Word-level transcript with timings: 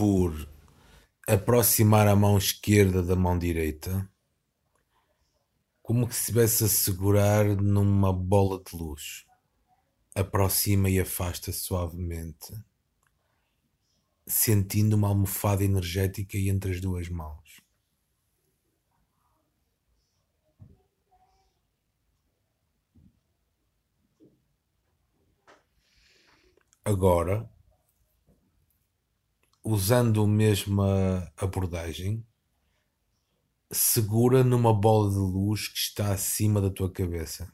por 0.00 0.48
aproximar 1.28 2.08
a 2.08 2.16
mão 2.16 2.38
esquerda 2.38 3.02
da 3.02 3.14
mão 3.14 3.38
direita, 3.38 4.10
como 5.82 6.08
que 6.08 6.14
se 6.14 6.20
estivesse 6.22 6.64
a 6.64 6.68
segurar 6.68 7.44
numa 7.44 8.10
bola 8.10 8.62
de 8.64 8.74
luz. 8.74 9.26
Aproxima 10.14 10.88
e 10.88 10.98
afasta 10.98 11.52
suavemente, 11.52 12.50
sentindo 14.26 14.94
uma 14.96 15.08
almofada 15.08 15.62
energética 15.62 16.38
entre 16.38 16.72
as 16.72 16.80
duas 16.80 17.06
mãos. 17.10 17.60
Agora, 26.82 27.46
usando 29.70 30.20
a 30.20 30.26
mesma 30.26 31.32
abordagem, 31.36 32.26
segura 33.70 34.42
numa 34.42 34.74
bola 34.74 35.08
de 35.10 35.16
luz 35.16 35.68
que 35.68 35.78
está 35.78 36.12
acima 36.12 36.60
da 36.60 36.68
tua 36.68 36.92
cabeça, 36.92 37.52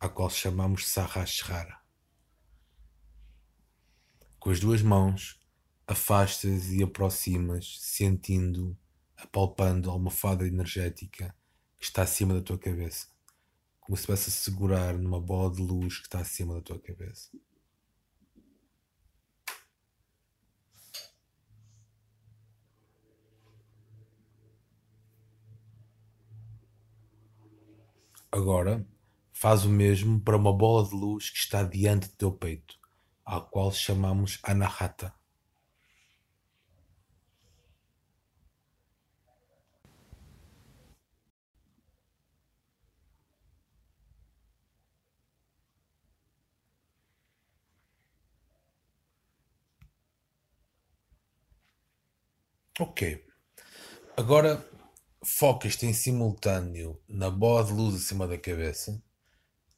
a 0.00 0.08
qual 0.08 0.28
chamamos 0.28 0.88
Sahasrara. 0.88 1.80
Com 4.40 4.50
as 4.50 4.58
duas 4.58 4.82
mãos, 4.82 5.40
afastas 5.86 6.72
e 6.72 6.82
aproximas, 6.82 7.78
sentindo, 7.78 8.76
apalpando 9.16 9.88
a 9.88 9.92
almofada 9.92 10.44
energética 10.44 11.32
que 11.78 11.84
está 11.84 12.02
acima 12.02 12.34
da 12.34 12.42
tua 12.42 12.58
cabeça, 12.58 13.06
como 13.78 13.96
se 13.96 14.00
estivesse 14.00 14.30
a 14.30 14.32
segurar 14.32 14.98
numa 14.98 15.20
bola 15.20 15.54
de 15.54 15.62
luz 15.62 15.98
que 15.98 16.06
está 16.06 16.18
acima 16.18 16.54
da 16.54 16.60
tua 16.60 16.80
cabeça. 16.80 17.30
Agora, 28.34 28.86
faz 29.30 29.66
o 29.66 29.68
mesmo 29.68 30.18
para 30.18 30.38
uma 30.38 30.56
bola 30.56 30.88
de 30.88 30.94
luz 30.94 31.28
que 31.28 31.36
está 31.36 31.62
diante 31.62 32.08
do 32.08 32.16
teu 32.16 32.32
peito, 32.32 32.78
ao 33.26 33.46
qual 33.50 33.70
chamamos 33.70 34.38
Anahata. 34.42 35.12
Ok. 52.80 53.22
Agora 54.16 54.64
focas-te 55.24 55.86
em 55.86 55.92
simultâneo 55.92 57.00
na 57.08 57.30
bola 57.30 57.64
de 57.64 57.72
luz 57.72 57.94
acima 57.94 58.26
da 58.26 58.36
cabeça, 58.36 59.00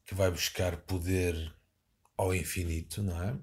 que 0.05 0.15
vai 0.15 0.31
buscar 0.31 0.77
poder 0.77 1.55
ao 2.17 2.33
infinito, 2.33 3.03
não 3.03 3.21
é? 3.21 3.39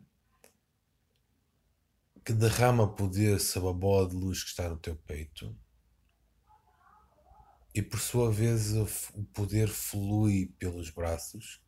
Que 2.24 2.32
derrama 2.32 2.92
poder 2.92 3.40
sobre 3.40 3.70
a 3.70 3.72
bola 3.72 4.08
de 4.08 4.16
luz 4.16 4.42
que 4.42 4.50
está 4.50 4.68
no 4.68 4.76
teu 4.76 4.96
peito. 4.96 5.56
E 7.74 7.80
por 7.80 8.00
sua 8.00 8.30
vez 8.30 8.72
o 8.74 8.86
poder 9.32 9.68
flui 9.68 10.46
pelos 10.58 10.90
braços 10.90 11.62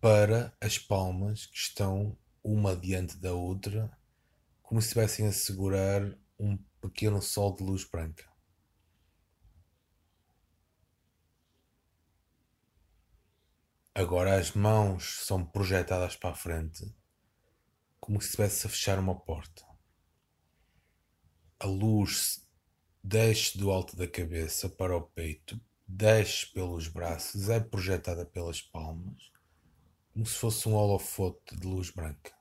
para 0.00 0.56
as 0.60 0.78
palmas 0.78 1.46
que 1.46 1.58
estão 1.58 2.16
uma 2.42 2.76
diante 2.76 3.16
da 3.16 3.34
outra, 3.34 3.90
como 4.62 4.80
se 4.80 4.88
estivessem 4.88 5.26
a 5.26 5.32
segurar 5.32 6.02
um 6.38 6.56
pequeno 6.80 7.20
sol 7.20 7.54
de 7.54 7.62
luz 7.62 7.84
branca. 7.84 8.29
Agora 13.92 14.38
as 14.38 14.52
mãos 14.52 15.24
são 15.26 15.44
projetadas 15.44 16.14
para 16.14 16.30
a 16.30 16.34
frente, 16.34 16.94
como 17.98 18.20
se 18.20 18.28
estivesse 18.28 18.64
a 18.64 18.70
fechar 18.70 19.00
uma 19.00 19.18
porta. 19.18 19.66
A 21.58 21.66
luz 21.66 22.46
desce 23.02 23.58
do 23.58 23.68
alto 23.68 23.96
da 23.96 24.06
cabeça 24.06 24.68
para 24.68 24.96
o 24.96 25.02
peito, 25.02 25.60
desce 25.88 26.46
pelos 26.52 26.86
braços, 26.86 27.48
é 27.48 27.58
projetada 27.58 28.24
pelas 28.24 28.62
palmas, 28.62 29.32
como 30.12 30.24
se 30.24 30.36
fosse 30.36 30.68
um 30.68 30.74
holofote 30.74 31.56
de 31.56 31.66
luz 31.66 31.90
branca. 31.90 32.32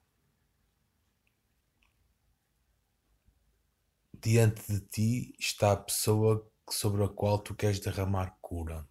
Diante 4.22 4.72
de 4.72 4.82
ti 4.82 5.36
está 5.40 5.72
a 5.72 5.78
pessoa 5.78 6.48
sobre 6.70 7.04
a 7.04 7.08
qual 7.08 7.40
tu 7.40 7.56
queres 7.56 7.80
derramar 7.80 8.38
cura 8.40 8.88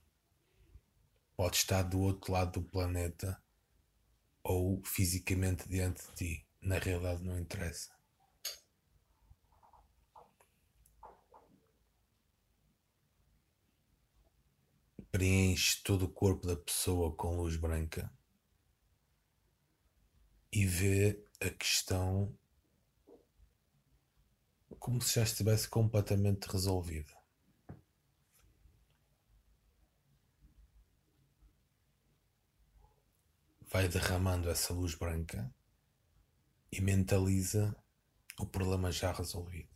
pode 1.39 1.59
estar 1.59 1.85
do 1.85 2.01
outro 2.01 2.33
lado 2.33 2.61
do 2.61 2.69
planeta 2.69 3.41
ou 4.43 4.83
fisicamente 4.85 5.69
diante 5.69 6.05
de 6.09 6.15
ti. 6.17 6.47
Na 6.61 6.81
realidade, 6.81 7.23
não 7.23 7.39
interessa. 7.39 7.97
Preenche 15.13 15.81
todo 15.85 16.07
o 16.07 16.13
corpo 16.13 16.45
da 16.45 16.57
pessoa 16.57 17.15
com 17.15 17.37
luz 17.37 17.55
branca 17.55 18.13
e 20.53 20.67
vê 20.67 21.25
a 21.41 21.51
questão 21.51 22.37
como 24.81 25.01
se 25.01 25.15
já 25.15 25.23
estivesse 25.23 25.69
completamente 25.69 26.47
resolvida. 26.47 27.18
Vai 33.71 33.87
derramando 33.89 34.51
essa 34.51 34.73
luz 34.73 34.95
branca 34.95 35.53
e 36.73 36.81
mentaliza 36.81 37.77
o 38.39 38.47
problema 38.47 38.91
já 38.91 39.13
resolvido. 39.13 39.69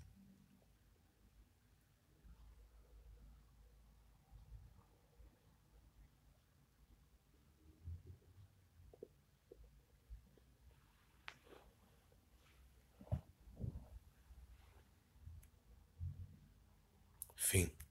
Fim. 17.34 17.81